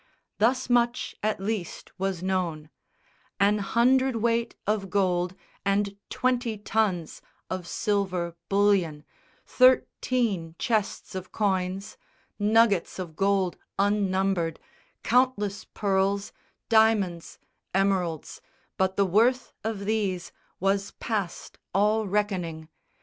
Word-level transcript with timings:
Thus 0.39 0.67
much 0.67 1.13
at 1.21 1.39
least 1.39 1.91
was 1.99 2.23
known: 2.23 2.71
An 3.39 3.59
hundredweight 3.59 4.55
of 4.65 4.89
gold, 4.89 5.35
and 5.63 5.95
twenty 6.09 6.57
tons 6.57 7.21
Of 7.51 7.67
silver 7.67 8.35
bullion; 8.49 9.05
thirteen 9.45 10.55
chests 10.57 11.13
of 11.13 11.31
coins; 11.31 11.97
Nuggets 12.39 12.97
of 12.97 13.15
gold 13.15 13.57
unnumbered; 13.77 14.59
countless 15.03 15.65
pearls, 15.65 16.33
Diamonds, 16.67 17.37
emeralds; 17.71 18.41
but 18.77 18.97
the 18.97 19.05
worth 19.05 19.53
of 19.63 19.85
these 19.85 20.31
Was 20.59 20.89
past 20.99 21.59
all 21.75 22.07
reckoning. 22.07 22.69